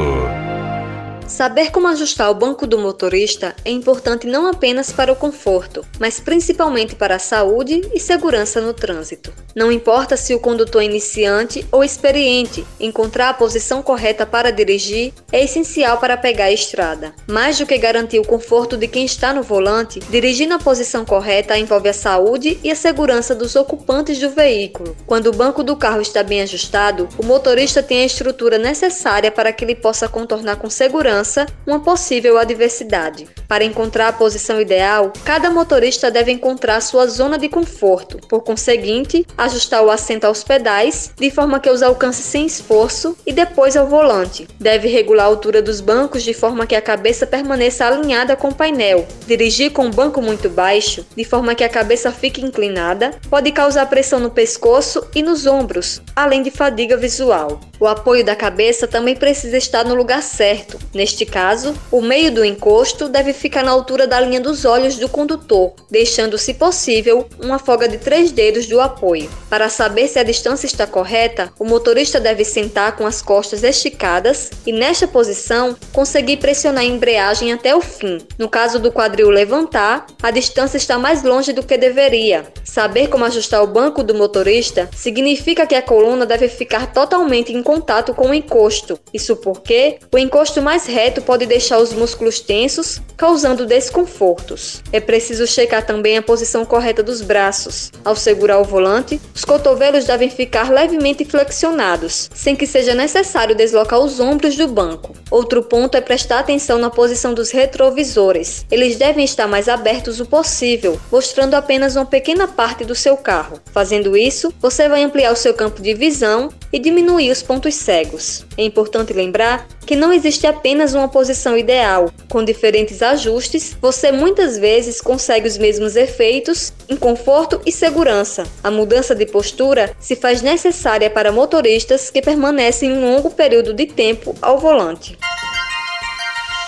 Saber 1.28 1.70
como 1.70 1.86
ajustar 1.88 2.30
o 2.30 2.34
banco 2.34 2.66
do 2.66 2.78
motorista 2.78 3.54
é 3.62 3.70
importante 3.70 4.26
não 4.26 4.46
apenas 4.46 4.90
para 4.90 5.12
o 5.12 5.16
conforto, 5.16 5.84
mas 6.00 6.18
principalmente 6.18 6.94
para 6.94 7.16
a 7.16 7.18
saúde 7.18 7.82
e 7.92 8.00
segurança 8.00 8.62
no 8.62 8.72
trânsito. 8.72 9.30
Não 9.54 9.70
importa 9.70 10.16
se 10.16 10.34
o 10.34 10.40
condutor 10.40 10.80
é 10.80 10.86
iniciante 10.86 11.66
ou 11.70 11.84
experiente, 11.84 12.64
encontrar 12.80 13.28
a 13.28 13.34
posição 13.34 13.82
correta 13.82 14.24
para 14.24 14.50
dirigir 14.50 15.12
é 15.30 15.44
essencial 15.44 15.98
para 15.98 16.16
pegar 16.16 16.46
a 16.46 16.52
estrada. 16.52 17.12
Mais 17.28 17.58
do 17.58 17.66
que 17.66 17.76
garantir 17.76 18.18
o 18.18 18.26
conforto 18.26 18.76
de 18.76 18.88
quem 18.88 19.04
está 19.04 19.34
no 19.34 19.42
volante, 19.42 20.00
dirigir 20.08 20.48
na 20.48 20.58
posição 20.58 21.04
correta 21.04 21.58
envolve 21.58 21.90
a 21.90 21.92
saúde 21.92 22.58
e 22.64 22.70
a 22.70 22.74
segurança 22.74 23.34
dos 23.34 23.54
ocupantes 23.54 24.18
do 24.18 24.30
veículo. 24.30 24.96
Quando 25.06 25.26
o 25.26 25.36
banco 25.36 25.62
do 25.62 25.76
carro 25.76 26.00
está 26.00 26.22
bem 26.22 26.40
ajustado, 26.40 27.06
o 27.18 27.24
motorista 27.24 27.82
tem 27.82 28.00
a 28.00 28.06
estrutura 28.06 28.56
necessária 28.56 29.30
para 29.30 29.52
que 29.52 29.62
ele 29.62 29.74
possa 29.74 30.08
contornar 30.08 30.56
com 30.56 30.70
segurança 30.70 31.17
uma 31.66 31.80
possível 31.80 32.38
adversidade. 32.38 33.28
Para 33.46 33.64
encontrar 33.64 34.08
a 34.08 34.12
posição 34.12 34.60
ideal, 34.60 35.12
cada 35.24 35.50
motorista 35.50 36.10
deve 36.10 36.30
encontrar 36.30 36.80
sua 36.80 37.06
zona 37.06 37.38
de 37.38 37.48
conforto. 37.48 38.18
Por 38.28 38.42
conseguinte, 38.42 39.26
ajustar 39.36 39.82
o 39.82 39.90
assento 39.90 40.24
aos 40.24 40.44
pedais 40.44 41.12
de 41.16 41.30
forma 41.30 41.58
que 41.58 41.70
os 41.70 41.82
alcance 41.82 42.22
sem 42.22 42.46
esforço 42.46 43.16
e 43.26 43.32
depois 43.32 43.76
ao 43.76 43.86
volante. 43.86 44.46
Deve 44.60 44.88
regular 44.88 45.24
a 45.24 45.28
altura 45.28 45.62
dos 45.62 45.80
bancos 45.80 46.22
de 46.22 46.34
forma 46.34 46.66
que 46.66 46.74
a 46.74 46.82
cabeça 46.82 47.26
permaneça 47.26 47.86
alinhada 47.86 48.36
com 48.36 48.48
o 48.48 48.54
painel. 48.54 49.06
Dirigir 49.26 49.72
com 49.72 49.86
um 49.86 49.90
banco 49.90 50.20
muito 50.20 50.48
baixo, 50.48 51.06
de 51.16 51.24
forma 51.24 51.54
que 51.54 51.64
a 51.64 51.68
cabeça 51.68 52.12
fique 52.12 52.44
inclinada, 52.44 53.12
pode 53.30 53.50
causar 53.52 53.86
pressão 53.86 54.20
no 54.20 54.30
pescoço 54.30 55.06
e 55.14 55.22
nos 55.22 55.46
ombros, 55.46 56.02
além 56.14 56.42
de 56.42 56.50
fadiga 56.50 56.96
visual. 56.96 57.60
O 57.80 57.86
apoio 57.86 58.24
da 58.24 58.34
cabeça 58.34 58.88
também 58.88 59.14
precisa 59.14 59.56
estar 59.56 59.84
no 59.84 59.94
lugar 59.94 60.20
certo. 60.22 60.78
Neste 60.92 61.24
caso, 61.24 61.74
o 61.92 62.00
meio 62.00 62.32
do 62.32 62.44
encosto 62.44 63.08
deve 63.08 63.32
ficar 63.32 63.62
na 63.62 63.70
altura 63.70 64.06
da 64.06 64.18
linha 64.20 64.40
dos 64.40 64.64
olhos 64.64 64.96
do 64.96 65.08
condutor, 65.08 65.74
deixando, 65.88 66.36
se 66.36 66.54
possível, 66.54 67.28
uma 67.40 67.58
folga 67.58 67.88
de 67.88 67.98
três 67.98 68.32
dedos 68.32 68.66
do 68.66 68.80
apoio. 68.80 69.30
Para 69.48 69.68
saber 69.68 70.08
se 70.08 70.18
a 70.18 70.24
distância 70.24 70.66
está 70.66 70.86
correta, 70.86 71.52
o 71.58 71.64
motorista 71.64 72.18
deve 72.18 72.44
sentar 72.44 72.96
com 72.96 73.06
as 73.06 73.22
costas 73.22 73.62
esticadas 73.62 74.50
e, 74.66 74.72
nesta 74.72 75.06
posição, 75.06 75.76
conseguir 75.92 76.38
pressionar 76.38 76.82
a 76.82 76.86
embreagem 76.86 77.52
até 77.52 77.76
o 77.76 77.80
fim. 77.80 78.18
No 78.36 78.48
caso 78.48 78.80
do 78.80 78.90
quadril 78.90 79.30
levantar, 79.30 80.06
a 80.20 80.30
distância 80.32 80.76
está 80.76 80.98
mais 80.98 81.22
longe 81.22 81.52
do 81.52 81.62
que 81.62 81.78
deveria. 81.78 82.44
Saber 82.64 83.08
como 83.08 83.24
ajustar 83.24 83.62
o 83.62 83.66
banco 83.66 84.02
do 84.02 84.14
motorista 84.14 84.88
significa 84.94 85.66
que 85.66 85.74
a 85.74 85.82
coluna 85.82 86.26
deve 86.26 86.48
ficar 86.48 86.92
totalmente 86.92 87.52
contato 87.68 88.14
com 88.14 88.30
o 88.30 88.34
encosto. 88.34 88.98
Isso 89.12 89.36
porque 89.36 89.98
o 90.10 90.16
encosto 90.16 90.62
mais 90.62 90.86
reto 90.86 91.20
pode 91.20 91.44
deixar 91.44 91.78
os 91.78 91.92
músculos 91.92 92.40
tensos, 92.40 92.98
causando 93.14 93.66
desconfortos. 93.66 94.82
É 94.90 94.98
preciso 94.98 95.46
checar 95.46 95.84
também 95.84 96.16
a 96.16 96.22
posição 96.22 96.64
correta 96.64 97.02
dos 97.02 97.20
braços. 97.20 97.92
Ao 98.02 98.16
segurar 98.16 98.58
o 98.58 98.64
volante, 98.64 99.20
os 99.34 99.44
cotovelos 99.44 100.06
devem 100.06 100.30
ficar 100.30 100.70
levemente 100.70 101.26
flexionados, 101.26 102.30
sem 102.34 102.56
que 102.56 102.66
seja 102.66 102.94
necessário 102.94 103.54
deslocar 103.54 104.00
os 104.00 104.18
ombros 104.18 104.56
do 104.56 104.66
banco. 104.66 105.14
Outro 105.30 105.62
ponto 105.62 105.94
é 105.94 106.00
prestar 106.00 106.38
atenção 106.38 106.78
na 106.78 106.88
posição 106.88 107.34
dos 107.34 107.50
retrovisores. 107.50 108.64
Eles 108.70 108.96
devem 108.96 109.26
estar 109.26 109.46
mais 109.46 109.68
abertos 109.68 110.20
o 110.20 110.24
possível, 110.24 110.98
mostrando 111.12 111.52
apenas 111.52 111.96
uma 111.96 112.06
pequena 112.06 112.48
parte 112.48 112.82
do 112.82 112.94
seu 112.94 113.14
carro. 113.14 113.60
Fazendo 113.72 114.16
isso, 114.16 114.50
você 114.58 114.88
vai 114.88 115.02
ampliar 115.02 115.34
o 115.34 115.36
seu 115.36 115.52
campo 115.52 115.82
de 115.82 115.92
visão 115.92 116.48
e 116.72 116.78
diminuir 116.78 117.30
os 117.30 117.42
pontos 117.42 117.57
cegos. 117.74 118.44
É 118.56 118.62
importante 118.62 119.12
lembrar 119.12 119.66
que 119.86 119.96
não 119.96 120.12
existe 120.12 120.46
apenas 120.46 120.94
uma 120.94 121.08
posição 121.08 121.56
ideal. 121.56 122.10
Com 122.28 122.44
diferentes 122.44 123.02
ajustes, 123.02 123.76
você 123.80 124.12
muitas 124.12 124.58
vezes 124.58 125.00
consegue 125.00 125.48
os 125.48 125.58
mesmos 125.58 125.96
efeitos 125.96 126.72
em 126.88 126.96
conforto 126.96 127.60
e 127.64 127.72
segurança. 127.72 128.44
A 128.62 128.70
mudança 128.70 129.14
de 129.14 129.26
postura 129.26 129.94
se 129.98 130.14
faz 130.14 130.42
necessária 130.42 131.10
para 131.10 131.32
motoristas 131.32 132.10
que 132.10 132.22
permanecem 132.22 132.92
um 132.92 133.00
longo 133.00 133.30
período 133.30 133.72
de 133.74 133.86
tempo 133.86 134.34
ao 134.40 134.58
volante. 134.58 135.18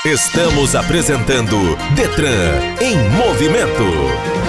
Estamos 0.04 0.74
apresentando 0.74 1.56
Detran 1.94 2.58
em 2.80 2.96
movimento. 3.10 4.39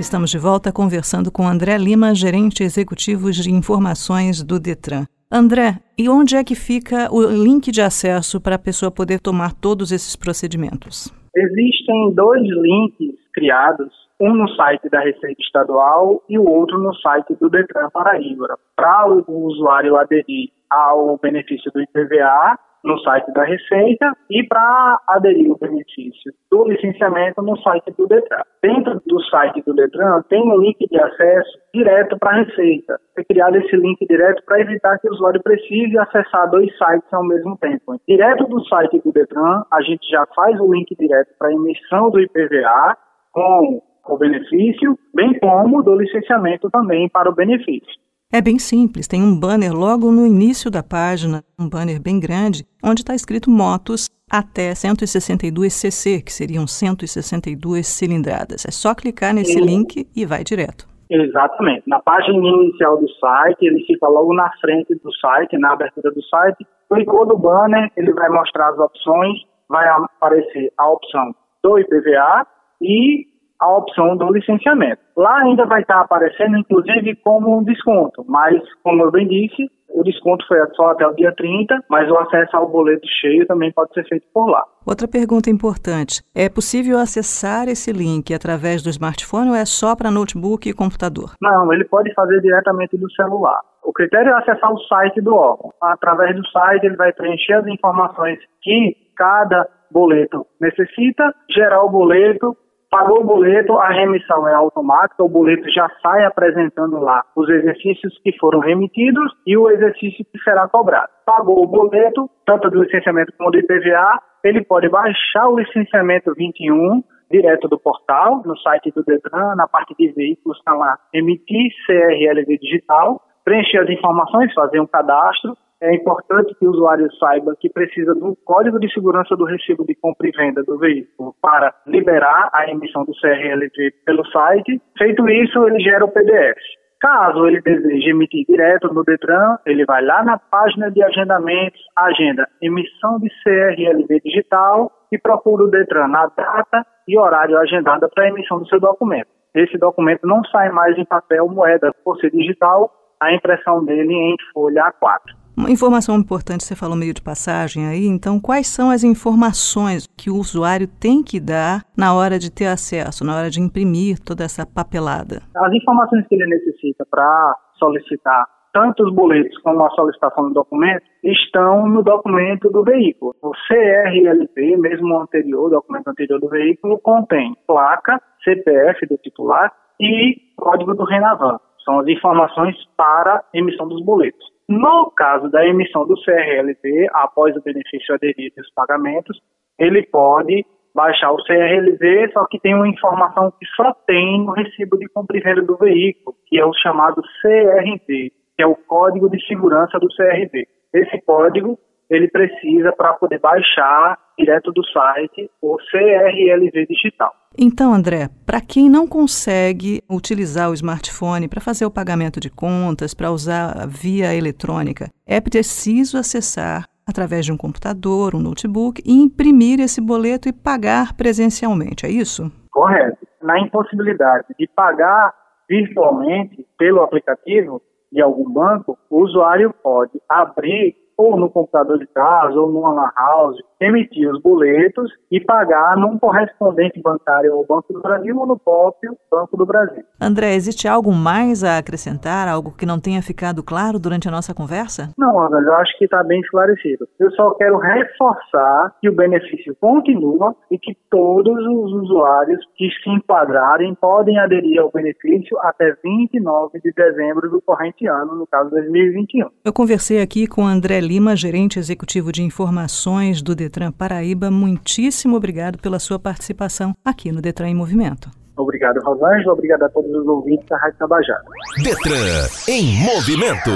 Estamos 0.00 0.30
de 0.30 0.38
volta 0.38 0.72
conversando 0.72 1.30
com 1.32 1.42
André 1.42 1.76
Lima, 1.76 2.14
gerente 2.14 2.62
executivo 2.62 3.32
de 3.32 3.50
informações 3.50 4.44
do 4.44 4.60
Detran. 4.60 5.06
André, 5.30 5.80
e 5.98 6.08
onde 6.08 6.36
é 6.36 6.44
que 6.44 6.54
fica 6.54 7.12
o 7.12 7.20
link 7.20 7.72
de 7.72 7.82
acesso 7.82 8.40
para 8.40 8.54
a 8.54 8.58
pessoa 8.60 8.92
poder 8.92 9.18
tomar 9.18 9.52
todos 9.52 9.90
esses 9.90 10.14
procedimentos? 10.14 11.12
Existem 11.36 12.14
dois 12.14 12.42
links 12.42 13.16
criados, 13.34 13.92
um 14.20 14.34
no 14.34 14.48
site 14.54 14.88
da 14.88 15.00
Receita 15.00 15.42
Estadual 15.42 16.22
e 16.28 16.38
o 16.38 16.48
outro 16.48 16.78
no 16.78 16.94
site 16.94 17.34
do 17.40 17.50
Detran 17.50 17.90
Paraíba. 17.92 18.56
Para 18.76 19.04
o 19.08 19.46
usuário 19.46 19.96
aderir 19.96 20.50
ao 20.70 21.18
benefício 21.18 21.72
do 21.72 21.82
IPVA, 21.82 22.56
no 22.84 22.98
site 23.00 23.32
da 23.32 23.44
Receita 23.44 24.12
e 24.30 24.42
para 24.44 25.00
aderir 25.08 25.50
ao 25.50 25.58
benefício 25.58 26.32
do 26.50 26.68
licenciamento 26.68 27.42
no 27.42 27.56
site 27.58 27.92
do 27.96 28.06
Detran. 28.06 28.42
Dentro 28.62 29.00
do 29.06 29.20
site 29.24 29.62
do 29.62 29.74
Detran 29.74 30.22
tem 30.28 30.42
um 30.42 30.58
link 30.58 30.78
de 30.88 31.00
acesso 31.00 31.58
direto 31.74 32.18
para 32.18 32.30
a 32.30 32.42
Receita. 32.42 32.98
Foi 33.14 33.24
criado 33.24 33.56
esse 33.56 33.76
link 33.76 33.98
direto 34.06 34.42
para 34.44 34.60
evitar 34.60 34.98
que 34.98 35.08
o 35.08 35.12
usuário 35.12 35.42
precise 35.42 35.98
acessar 35.98 36.50
dois 36.50 36.70
sites 36.76 37.12
ao 37.12 37.24
mesmo 37.24 37.56
tempo. 37.58 38.00
Direto 38.06 38.44
do 38.44 38.64
site 38.66 39.00
do 39.04 39.12
Detran, 39.12 39.62
a 39.72 39.82
gente 39.82 40.08
já 40.08 40.26
faz 40.34 40.58
o 40.60 40.72
link 40.72 40.94
direto 40.96 41.30
para 41.38 41.48
a 41.48 41.52
emissão 41.52 42.10
do 42.10 42.20
IPVA 42.20 42.96
com 43.32 43.82
o 44.08 44.16
benefício, 44.16 44.98
bem 45.14 45.38
como 45.38 45.82
do 45.82 45.94
licenciamento 45.94 46.70
também 46.70 47.08
para 47.08 47.28
o 47.28 47.34
benefício. 47.34 48.07
É 48.30 48.42
bem 48.42 48.58
simples, 48.58 49.08
tem 49.08 49.22
um 49.22 49.40
banner 49.40 49.72
logo 49.72 50.12
no 50.12 50.26
início 50.26 50.70
da 50.70 50.82
página, 50.82 51.42
um 51.58 51.66
banner 51.66 51.98
bem 51.98 52.20
grande, 52.20 52.62
onde 52.84 53.00
está 53.00 53.14
escrito 53.14 53.48
motos 53.48 54.10
até 54.30 54.74
162 54.74 55.72
cc, 55.72 56.20
que 56.20 56.30
seriam 56.30 56.66
162 56.66 57.86
cilindradas. 57.86 58.66
É 58.66 58.70
só 58.70 58.94
clicar 58.94 59.32
nesse 59.32 59.58
link 59.58 60.06
e 60.14 60.26
vai 60.26 60.44
direto. 60.44 60.86
Exatamente. 61.08 61.88
Na 61.88 62.00
página 62.00 62.36
inicial 62.36 63.00
do 63.00 63.08
site, 63.14 63.62
ele 63.64 63.82
fica 63.86 64.06
logo 64.06 64.34
na 64.34 64.50
frente 64.60 64.94
do 64.96 65.10
site, 65.14 65.56
na 65.56 65.72
abertura 65.72 66.10
do 66.10 66.22
site. 66.24 66.66
Clicou 66.92 67.24
no 67.24 67.38
banner, 67.38 67.90
ele 67.96 68.12
vai 68.12 68.28
mostrar 68.28 68.68
as 68.68 68.78
opções, 68.78 69.38
vai 69.70 69.88
aparecer 69.88 70.70
a 70.76 70.86
opção 70.86 71.34
do 71.64 71.78
IPVA 71.78 72.46
e 72.82 73.26
a 73.60 73.76
opção 73.76 74.16
do 74.16 74.32
licenciamento. 74.32 75.00
Lá 75.16 75.40
ainda 75.40 75.66
vai 75.66 75.82
estar 75.82 76.00
aparecendo, 76.00 76.58
inclusive, 76.58 77.16
como 77.16 77.58
um 77.58 77.64
desconto, 77.64 78.24
mas, 78.28 78.60
como 78.82 79.02
eu 79.02 79.10
bem 79.10 79.26
disse, 79.26 79.68
o 79.90 80.02
desconto 80.04 80.46
foi 80.46 80.58
só 80.76 80.90
até 80.90 81.06
o 81.06 81.14
dia 81.14 81.32
30, 81.34 81.84
mas 81.88 82.10
o 82.10 82.18
acesso 82.18 82.56
ao 82.56 82.68
boleto 82.68 83.06
cheio 83.20 83.46
também 83.46 83.72
pode 83.72 83.92
ser 83.94 84.06
feito 84.06 84.26
por 84.32 84.46
lá. 84.46 84.64
Outra 84.86 85.08
pergunta 85.08 85.50
importante: 85.50 86.22
é 86.34 86.48
possível 86.48 86.98
acessar 86.98 87.68
esse 87.68 87.90
link 87.92 88.32
através 88.32 88.82
do 88.82 88.90
smartphone 88.90 89.50
ou 89.50 89.56
é 89.56 89.64
só 89.64 89.96
para 89.96 90.10
notebook 90.10 90.68
e 90.68 90.74
computador? 90.74 91.32
Não, 91.40 91.72
ele 91.72 91.84
pode 91.84 92.12
fazer 92.14 92.40
diretamente 92.40 92.96
do 92.96 93.10
celular. 93.12 93.60
O 93.82 93.92
critério 93.92 94.30
é 94.30 94.34
acessar 94.34 94.72
o 94.72 94.78
site 94.80 95.20
do 95.20 95.34
órgão. 95.34 95.72
Através 95.82 96.36
do 96.36 96.46
site, 96.48 96.84
ele 96.84 96.96
vai 96.96 97.12
preencher 97.12 97.54
as 97.54 97.66
informações 97.66 98.38
que 98.62 98.94
cada 99.16 99.66
boleto 99.90 100.46
necessita, 100.60 101.34
gerar 101.50 101.82
o 101.82 101.90
boleto, 101.90 102.54
Pagou 102.90 103.20
o 103.20 103.24
boleto, 103.24 103.76
a 103.76 103.90
remissão 103.90 104.48
é 104.48 104.54
automática, 104.54 105.22
o 105.22 105.28
boleto 105.28 105.70
já 105.70 105.90
sai 106.02 106.24
apresentando 106.24 106.98
lá 106.98 107.22
os 107.36 107.46
exercícios 107.50 108.18
que 108.22 108.32
foram 108.38 108.60
remitidos 108.60 109.30
e 109.46 109.58
o 109.58 109.68
exercício 109.70 110.24
que 110.24 110.38
será 110.38 110.66
cobrado. 110.68 111.08
Pagou 111.26 111.62
o 111.62 111.66
boleto, 111.66 112.30
tanto 112.46 112.70
do 112.70 112.82
licenciamento 112.82 113.32
como 113.36 113.50
do 113.50 113.58
IPVA, 113.58 114.22
ele 114.42 114.64
pode 114.64 114.88
baixar 114.88 115.48
o 115.48 115.58
licenciamento 115.58 116.32
21 116.34 117.02
direto 117.30 117.68
do 117.68 117.78
portal, 117.78 118.42
no 118.46 118.56
site 118.56 118.90
do 118.92 119.04
Detran, 119.04 119.54
na 119.54 119.68
parte 119.68 119.94
de 119.98 120.10
veículos, 120.12 120.56
está 120.56 120.72
lá 120.72 120.98
emitir 121.12 121.70
CRLV 121.86 122.56
digital, 122.58 123.20
preencher 123.44 123.78
as 123.82 123.90
informações, 123.90 124.54
fazer 124.54 124.80
um 124.80 124.86
cadastro, 124.86 125.54
é 125.80 125.94
importante 125.94 126.54
que 126.58 126.66
o 126.66 126.70
usuário 126.70 127.08
saiba 127.18 127.54
que 127.58 127.70
precisa 127.70 128.14
do 128.14 128.36
código 128.44 128.80
de 128.80 128.92
segurança 128.92 129.36
do 129.36 129.44
recibo 129.44 129.84
de 129.84 129.94
compra 129.94 130.28
e 130.28 130.32
venda 130.32 130.62
do 130.64 130.78
veículo 130.78 131.34
para 131.40 131.72
liberar 131.86 132.50
a 132.52 132.68
emissão 132.68 133.04
do 133.04 133.12
CRLV 133.12 133.92
pelo 134.04 134.24
site. 134.26 134.80
Feito 134.96 135.28
isso, 135.28 135.66
ele 135.68 135.80
gera 135.80 136.04
o 136.04 136.10
PDF. 136.10 136.58
Caso 137.00 137.46
ele 137.46 137.60
deseje 137.60 138.10
emitir 138.10 138.44
direto 138.48 138.92
no 138.92 139.04
Detran, 139.04 139.56
ele 139.64 139.84
vai 139.84 140.04
lá 140.04 140.24
na 140.24 140.36
página 140.36 140.90
de 140.90 141.00
agendamentos, 141.00 141.80
agenda 141.96 142.48
emissão 142.60 143.20
de 143.20 143.28
CRLV 143.44 144.20
digital 144.24 144.90
e 145.12 145.16
procura 145.16 145.62
o 145.62 145.70
Detran 145.70 146.08
na 146.08 146.26
data 146.26 146.84
e 147.06 147.16
horário 147.16 147.56
agendada 147.56 148.08
para 148.08 148.24
a 148.24 148.28
emissão 148.28 148.58
do 148.58 148.66
seu 148.66 148.80
documento. 148.80 149.28
Esse 149.54 149.78
documento 149.78 150.26
não 150.26 150.42
sai 150.46 150.70
mais 150.70 150.98
em 150.98 151.04
papel 151.04 151.48
moeda 151.48 151.94
por 152.04 152.18
ser 152.18 152.32
digital, 152.32 152.92
a 153.20 153.32
impressão 153.32 153.84
dele 153.84 154.12
em 154.12 154.36
folha 154.52 154.92
A4. 155.00 155.37
Uma 155.58 155.72
informação 155.72 156.14
importante, 156.14 156.62
você 156.62 156.76
falou 156.76 156.96
meio 156.96 157.12
de 157.12 157.20
passagem 157.20 157.84
aí, 157.84 158.06
então 158.06 158.38
quais 158.38 158.68
são 158.68 158.90
as 158.90 159.02
informações 159.02 160.06
que 160.16 160.30
o 160.30 160.36
usuário 160.36 160.86
tem 160.86 161.20
que 161.20 161.40
dar 161.40 161.82
na 161.98 162.14
hora 162.14 162.38
de 162.38 162.48
ter 162.48 162.66
acesso, 162.66 163.26
na 163.26 163.36
hora 163.36 163.50
de 163.50 163.60
imprimir 163.60 164.22
toda 164.22 164.44
essa 164.44 164.64
papelada? 164.64 165.42
As 165.56 165.72
informações 165.74 166.24
que 166.28 166.36
ele 166.36 166.46
necessita 166.46 167.04
para 167.10 167.56
solicitar 167.76 168.46
tanto 168.72 169.02
os 169.02 169.12
boletos 169.12 169.58
como 169.62 169.84
a 169.84 169.90
solicitação 169.90 170.46
do 170.46 170.54
documento 170.54 171.02
estão 171.24 171.88
no 171.88 172.04
documento 172.04 172.70
do 172.70 172.84
veículo. 172.84 173.34
O 173.42 173.50
CRLP, 173.50 174.76
mesmo 174.76 175.12
o 175.12 175.22
anterior, 175.22 175.70
documento 175.70 176.06
anterior 176.06 176.38
do 176.38 176.48
veículo, 176.48 177.00
contém 177.00 177.56
placa, 177.66 178.22
CPF 178.44 179.04
do 179.08 179.16
titular 179.16 179.72
e 180.00 180.36
código 180.56 180.94
do 180.94 181.02
Renavan. 181.02 181.58
São 181.84 181.98
as 181.98 182.06
informações 182.06 182.76
para 182.96 183.42
emissão 183.52 183.88
dos 183.88 184.04
boletos. 184.04 184.57
No 184.68 185.10
caso 185.10 185.48
da 185.50 185.66
emissão 185.66 186.06
do 186.06 186.14
CRLV, 186.22 187.08
após 187.12 187.56
o 187.56 187.62
benefício 187.62 188.14
aderido 188.14 188.54
e 188.58 188.60
os 188.60 188.70
pagamentos, 188.74 189.40
ele 189.78 190.02
pode 190.06 190.64
baixar 190.94 191.32
o 191.32 191.42
CRLV, 191.42 192.32
só 192.32 192.44
que 192.46 192.60
tem 192.60 192.74
uma 192.74 192.88
informação 192.88 193.50
que 193.52 193.64
só 193.74 193.94
tem 194.06 194.44
no 194.44 194.52
recibo 194.52 194.98
de 194.98 195.08
compra 195.08 195.38
e 195.38 195.40
venda 195.40 195.62
do 195.62 195.76
veículo, 195.76 196.36
que 196.46 196.58
é 196.58 196.66
o 196.66 196.74
chamado 196.74 197.22
CRV, 197.40 198.32
que 198.56 198.62
é 198.62 198.66
o 198.66 198.74
Código 198.74 199.30
de 199.30 199.40
Segurança 199.46 199.98
do 199.98 200.08
CRV. 200.08 200.66
Esse 200.92 201.20
código 201.22 201.78
ele 202.10 202.28
precisa 202.28 202.92
para 202.92 203.12
poder 203.14 203.38
baixar 203.38 204.18
direto 204.38 204.72
do 204.72 204.84
site 204.86 205.50
o 205.60 205.76
CRLV 205.90 206.86
digital. 206.86 207.32
Então, 207.58 207.92
André, 207.92 208.28
para 208.46 208.60
quem 208.60 208.88
não 208.88 209.06
consegue 209.06 210.02
utilizar 210.08 210.70
o 210.70 210.74
smartphone 210.74 211.48
para 211.48 211.60
fazer 211.60 211.84
o 211.84 211.90
pagamento 211.90 212.38
de 212.38 212.50
contas, 212.50 213.14
para 213.14 213.30
usar 213.30 213.86
via 213.88 214.34
eletrônica, 214.34 215.10
é 215.26 215.40
preciso 215.40 216.16
acessar 216.16 216.84
através 217.06 217.46
de 217.46 217.52
um 217.52 217.56
computador, 217.56 218.34
um 218.34 218.40
notebook 218.40 219.02
e 219.04 219.12
imprimir 219.12 219.80
esse 219.80 220.00
boleto 220.00 220.48
e 220.48 220.52
pagar 220.52 221.16
presencialmente, 221.16 222.04
é 222.04 222.10
isso? 222.10 222.52
Correto. 222.70 223.26
Na 223.42 223.58
impossibilidade 223.58 224.46
de 224.58 224.68
pagar 224.68 225.32
virtualmente 225.68 226.66
pelo 226.78 227.02
aplicativo 227.02 227.80
de 228.12 228.20
algum 228.20 228.50
banco, 228.50 228.98
o 229.10 229.22
usuário 229.22 229.74
pode 229.82 230.20
abrir 230.28 230.94
ou 231.18 231.36
no 231.36 231.50
computador 231.50 231.98
de 231.98 232.06
casa, 232.06 232.58
ou 232.58 232.70
numa 232.70 233.12
house, 233.16 233.58
emitir 233.80 234.28
os 234.30 234.40
boletos 234.42 235.10
e 235.30 235.40
pagar 235.40 235.96
num 235.96 236.18
correspondente 236.18 237.00
bancário 237.00 237.52
ao 237.52 237.64
Banco 237.66 237.92
do 237.92 238.00
Brasil 238.00 238.36
ou 238.36 238.46
no 238.46 238.58
próprio 238.58 239.16
Banco 239.30 239.56
do 239.56 239.66
Brasil. 239.66 240.02
André, 240.20 240.54
existe 240.54 240.88
algo 240.88 241.12
mais 241.12 241.62
a 241.62 241.78
acrescentar, 241.78 242.48
algo 242.48 242.72
que 242.76 242.86
não 242.86 242.98
tenha 242.98 243.22
ficado 243.22 243.62
claro 243.62 243.98
durante 243.98 244.28
a 244.28 244.30
nossa 244.30 244.54
conversa? 244.54 245.12
Não, 245.16 245.40
André, 245.40 245.60
eu 245.60 245.74
acho 245.74 245.96
que 245.98 246.04
está 246.04 246.22
bem 246.24 246.40
esclarecido. 246.40 247.06
Eu 247.18 247.30
só 247.32 247.50
quero 247.52 247.78
reforçar 247.78 248.94
que 249.00 249.08
o 249.08 249.14
benefício 249.14 249.76
continua 249.80 250.54
e 250.70 250.78
que 250.78 250.96
todos 251.10 251.54
os 251.54 251.92
usuários 252.02 252.60
que 252.76 252.88
se 253.02 253.10
enquadrarem 253.10 253.94
podem 253.94 254.38
aderir 254.38 254.80
ao 254.80 254.90
benefício 254.90 255.56
até 255.60 255.94
29 256.02 256.80
de 256.80 256.92
dezembro 256.92 257.50
do 257.50 257.60
corrente 257.62 258.06
ano, 258.06 258.34
no 258.34 258.46
caso 258.46 258.70
2021. 258.70 259.48
Eu 259.64 259.72
conversei 259.72 260.20
aqui 260.20 260.46
com 260.46 260.66
André 260.66 261.00
Lima, 261.00 261.36
gerente 261.36 261.78
executivo 261.78 262.32
de 262.32 262.42
informações 262.42 263.42
do 263.42 263.54
Detran 263.68 263.92
Paraíba. 263.92 264.50
Muitíssimo 264.50 265.36
obrigado 265.36 265.78
pela 265.78 265.98
sua 265.98 266.18
participação 266.18 266.94
aqui 267.04 267.30
no 267.30 267.42
Detran 267.42 267.68
em 267.68 267.74
Movimento. 267.74 268.30
Obrigado, 268.56 268.98
Rosângela. 269.00 269.52
Obrigado 269.52 269.82
a 269.84 269.88
todos 269.90 270.10
os 270.10 270.26
ouvintes 270.26 270.66
da 270.68 270.78
Rádio 270.78 270.98
Tabajara. 270.98 271.44
Detran 271.82 272.48
em 272.66 272.96
movimento. 273.04 273.70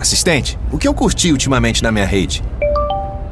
Assistente, 0.00 0.56
o 0.72 0.78
que 0.78 0.86
eu 0.86 0.94
curti 0.94 1.32
ultimamente 1.32 1.82
na 1.82 1.90
minha 1.90 2.06
rede? 2.06 2.40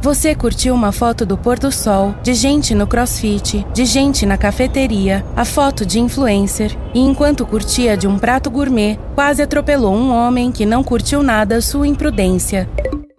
Você 0.03 0.35
curtiu 0.35 0.75
uma 0.75 0.93
foto 0.93 1.25
do 1.25 1.39
pôr 1.39 1.59
do 1.59 1.71
sol, 1.73 2.15
de 2.23 2.35
gente 2.35 2.75
no 2.75 2.87
crossfit, 2.87 3.65
de 3.73 3.85
gente 3.85 4.27
na 4.27 4.37
cafeteria, 4.37 5.25
a 5.35 5.45
foto 5.45 5.87
de 5.87 5.99
influencer, 6.01 6.77
e 6.93 7.01
enquanto 7.01 7.47
curtia 7.47 7.97
de 7.97 8.07
um 8.07 8.19
prato 8.19 8.51
gourmet, 8.51 8.99
quase 9.15 9.43
atropelou 9.43 9.95
um 9.95 10.13
homem 10.13 10.53
que 10.53 10.67
não 10.67 10.85
curtiu 10.85 11.23
nada 11.23 11.61
sua 11.61 11.89
imprudência. 11.89 12.69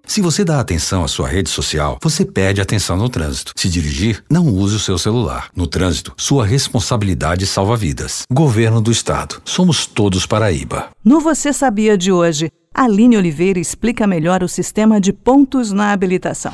Se 0.08 0.22
você 0.22 0.46
dá 0.46 0.62
atenção 0.62 1.04
à 1.04 1.08
sua 1.08 1.28
rede 1.28 1.50
social, 1.50 2.00
você 2.02 2.26
perde 2.26 2.62
atenção 2.62 2.96
no 2.96 3.10
trânsito. 3.10 3.52
Se 3.56 3.68
dirigir, 3.68 4.24
não 4.32 4.48
use 4.48 4.76
o 4.78 4.80
seu 4.80 4.98
celular. 4.98 5.50
No 5.54 5.68
trânsito, 5.68 6.14
sua 6.16 6.46
responsabilidade 6.46 7.46
salva 7.46 7.76
vidas. 7.76 8.24
Governo 8.32 8.80
do 8.80 8.90
Estado. 8.90 9.42
Somos 9.44 9.86
todos 9.86 10.26
Paraíba. 10.26 10.88
No 11.04 11.20
Você 11.20 11.52
Sabia 11.52 11.98
de 11.98 12.10
hoje, 12.12 12.50
Aline 12.74 13.18
Oliveira 13.18 13.60
explica 13.60 14.08
melhor 14.08 14.42
o 14.44 14.48
sistema 14.48 15.02
de 15.02 15.12
pontos 15.12 15.74
na 15.74 15.92
habilitação. 15.92 16.54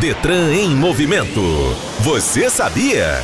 Detran 0.00 0.52
em 0.52 0.74
movimento. 0.74 1.40
Você 2.00 2.50
sabia? 2.50 3.22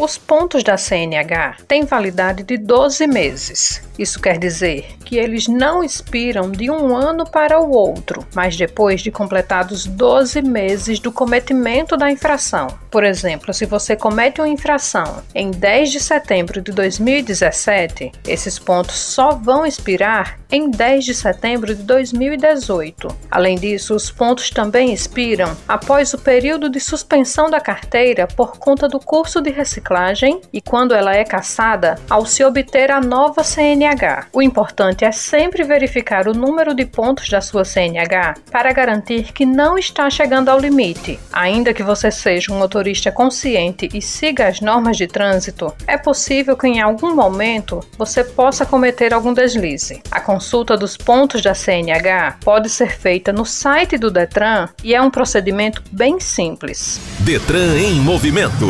Os 0.00 0.16
pontos 0.16 0.62
da 0.62 0.76
CNH 0.76 1.56
têm 1.66 1.84
validade 1.84 2.44
de 2.44 2.56
12 2.56 3.04
meses. 3.08 3.82
Isso 3.98 4.20
quer 4.20 4.38
dizer 4.38 4.96
que 5.04 5.16
eles 5.16 5.48
não 5.48 5.82
expiram 5.82 6.52
de 6.52 6.70
um 6.70 6.94
ano 6.94 7.28
para 7.28 7.58
o 7.58 7.72
outro, 7.72 8.24
mas 8.32 8.56
depois 8.56 9.00
de 9.00 9.10
completados 9.10 9.86
12 9.86 10.40
meses 10.40 11.00
do 11.00 11.10
cometimento 11.10 11.96
da 11.96 12.08
infração. 12.12 12.68
Por 12.92 13.02
exemplo, 13.02 13.52
se 13.52 13.66
você 13.66 13.96
comete 13.96 14.40
uma 14.40 14.48
infração 14.48 15.20
em 15.34 15.50
10 15.50 15.90
de 15.90 15.98
setembro 15.98 16.62
de 16.62 16.70
2017, 16.70 18.12
esses 18.24 18.56
pontos 18.56 18.94
só 18.94 19.30
vão 19.30 19.66
expirar 19.66 20.38
em 20.50 20.70
10 20.70 21.04
de 21.04 21.14
setembro 21.14 21.74
de 21.74 21.82
2018. 21.82 23.08
Além 23.28 23.56
disso, 23.56 23.96
os 23.96 24.12
pontos 24.12 24.48
também 24.48 24.92
expiram 24.92 25.56
após 25.66 26.14
o 26.14 26.18
período 26.18 26.70
de 26.70 26.78
suspensão 26.78 27.50
da 27.50 27.60
carteira 27.60 28.28
por 28.28 28.58
conta 28.58 28.88
do 28.88 29.00
curso 29.00 29.42
de 29.42 29.50
reciclagem 29.50 29.87
reciclagem 29.88 30.40
e 30.52 30.60
quando 30.60 30.94
ela 30.94 31.14
é 31.14 31.24
caçada, 31.24 31.98
ao 32.08 32.26
se 32.26 32.44
obter 32.44 32.90
a 32.90 33.00
nova 33.00 33.42
CNH. 33.42 34.26
O 34.32 34.42
importante 34.42 35.04
é 35.04 35.12
sempre 35.12 35.64
verificar 35.64 36.28
o 36.28 36.34
número 36.34 36.74
de 36.74 36.84
pontos 36.84 37.28
da 37.28 37.40
sua 37.40 37.64
CNH 37.64 38.34
para 38.50 38.72
garantir 38.72 39.32
que 39.32 39.46
não 39.46 39.78
está 39.78 40.10
chegando 40.10 40.50
ao 40.50 40.58
limite. 40.58 41.18
Ainda 41.32 41.72
que 41.72 41.82
você 41.82 42.10
seja 42.10 42.52
um 42.52 42.58
motorista 42.58 43.10
consciente 43.10 43.88
e 43.94 44.02
siga 44.02 44.48
as 44.48 44.60
normas 44.60 44.96
de 44.96 45.06
trânsito, 45.06 45.72
é 45.86 45.96
possível 45.96 46.56
que 46.56 46.66
em 46.66 46.80
algum 46.80 47.14
momento 47.14 47.80
você 47.96 48.22
possa 48.22 48.66
cometer 48.66 49.14
algum 49.14 49.32
deslize. 49.32 50.02
A 50.10 50.20
consulta 50.20 50.76
dos 50.76 50.96
pontos 50.96 51.40
da 51.42 51.54
CNH 51.54 52.38
pode 52.44 52.68
ser 52.68 52.90
feita 52.90 53.32
no 53.32 53.46
site 53.46 53.96
do 53.96 54.10
Detran 54.10 54.68
e 54.84 54.94
é 54.94 55.00
um 55.00 55.10
procedimento 55.10 55.82
bem 55.90 56.20
simples. 56.20 57.00
Detran 57.20 57.76
em 57.76 57.94
movimento. 57.94 58.66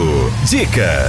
Dicas. 0.48 1.07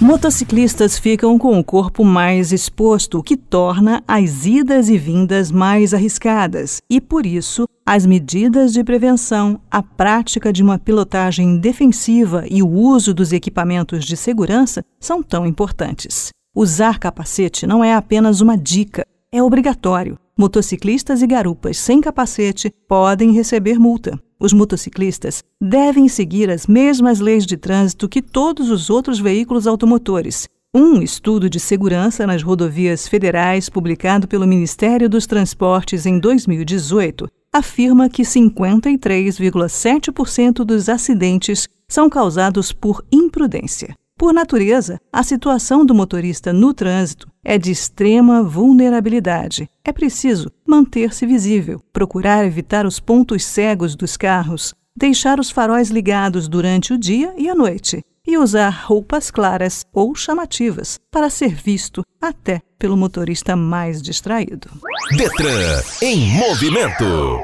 Motociclistas 0.00 0.96
ficam 0.96 1.36
com 1.36 1.58
o 1.58 1.64
corpo 1.64 2.04
mais 2.04 2.52
exposto, 2.52 3.18
o 3.18 3.22
que 3.22 3.36
torna 3.36 4.02
as 4.06 4.46
idas 4.46 4.88
e 4.88 4.96
vindas 4.96 5.50
mais 5.50 5.92
arriscadas, 5.92 6.80
e 6.88 7.00
por 7.00 7.26
isso 7.26 7.66
as 7.84 8.06
medidas 8.06 8.72
de 8.72 8.84
prevenção, 8.84 9.60
a 9.70 9.82
prática 9.82 10.52
de 10.52 10.62
uma 10.62 10.78
pilotagem 10.78 11.58
defensiva 11.58 12.44
e 12.48 12.62
o 12.62 12.68
uso 12.68 13.12
dos 13.12 13.32
equipamentos 13.32 14.04
de 14.04 14.16
segurança 14.16 14.82
são 15.00 15.22
tão 15.22 15.44
importantes. 15.44 16.30
Usar 16.54 16.98
capacete 16.98 17.66
não 17.66 17.82
é 17.82 17.94
apenas 17.94 18.40
uma 18.40 18.56
dica, 18.56 19.04
é 19.32 19.42
obrigatório. 19.42 20.16
Motociclistas 20.38 21.20
e 21.20 21.26
garupas 21.26 21.76
sem 21.76 22.00
capacete 22.00 22.72
podem 22.86 23.32
receber 23.32 23.78
multa 23.78 24.18
os 24.40 24.52
motociclistas 24.52 25.42
devem 25.60 26.08
seguir 26.08 26.50
as 26.50 26.66
mesmas 26.66 27.20
leis 27.20 27.44
de 27.44 27.56
trânsito 27.56 28.08
que 28.08 28.22
todos 28.22 28.70
os 28.70 28.90
outros 28.90 29.18
veículos 29.18 29.66
automotores. 29.66 30.48
Um 30.74 31.02
estudo 31.02 31.48
de 31.48 31.58
segurança 31.58 32.26
nas 32.26 32.42
rodovias 32.42 33.08
federais, 33.08 33.68
publicado 33.68 34.28
pelo 34.28 34.46
Ministério 34.46 35.08
dos 35.08 35.26
Transportes 35.26 36.04
em 36.04 36.18
2018, 36.18 37.26
afirma 37.52 38.08
que 38.08 38.22
53,7% 38.22 40.64
dos 40.64 40.88
acidentes 40.88 41.68
são 41.88 42.10
causados 42.10 42.70
por 42.70 43.02
imprudência. 43.10 43.96
Por 44.18 44.34
natureza, 44.34 45.00
a 45.12 45.22
situação 45.22 45.86
do 45.86 45.94
motorista 45.94 46.52
no 46.52 46.74
trânsito 46.74 47.28
é 47.44 47.56
de 47.56 47.70
extrema 47.70 48.42
vulnerabilidade. 48.42 49.70
É 49.84 49.92
preciso 49.92 50.50
manter-se 50.66 51.24
visível, 51.24 51.80
procurar 51.92 52.44
evitar 52.44 52.84
os 52.84 52.98
pontos 52.98 53.44
cegos 53.44 53.94
dos 53.94 54.16
carros, 54.16 54.74
deixar 54.94 55.38
os 55.38 55.52
faróis 55.52 55.88
ligados 55.88 56.48
durante 56.48 56.92
o 56.92 56.98
dia 56.98 57.32
e 57.38 57.48
a 57.48 57.54
noite 57.54 58.02
e 58.26 58.36
usar 58.36 58.70
roupas 58.70 59.30
claras 59.30 59.86
ou 59.94 60.12
chamativas 60.16 60.98
para 61.12 61.30
ser 61.30 61.54
visto 61.54 62.02
até 62.20 62.60
pelo 62.76 62.96
motorista 62.96 63.54
mais 63.54 64.02
distraído. 64.02 64.68
Detran 65.16 65.80
em 66.02 66.26
movimento. 66.32 67.38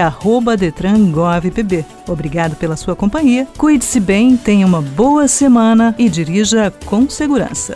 DetranGovPB. 0.57 1.85
Obrigado 2.07 2.55
pela 2.55 2.75
sua 2.75 2.95
companhia, 2.95 3.47
cuide-se 3.57 3.99
bem, 3.99 4.37
tenha 4.37 4.65
uma 4.65 4.81
boa 4.81 5.27
semana 5.27 5.95
e 5.97 6.07
dirija 6.07 6.71
com 6.85 7.09
segurança. 7.09 7.75